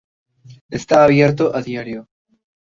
Está 0.71 1.03
abierto 1.03 1.55
a 1.55 1.61
diario. 1.61 2.07